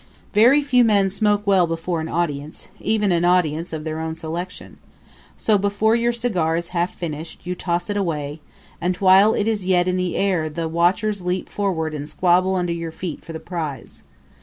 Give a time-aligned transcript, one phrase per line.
[0.33, 4.79] Very few men smoke well before an audience, even an audience of their own selection;
[5.37, 8.39] so before your cigar is half finished you toss it away,
[8.81, 12.73] and while it is yet in the air the watchers leap forward and squabble under
[12.73, 14.01] your feet for the prize.